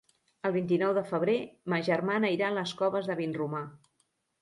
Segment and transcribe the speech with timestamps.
[0.49, 1.35] El vint-i-nou de febrer
[1.75, 3.65] ma germana irà a les Coves de Vinromà.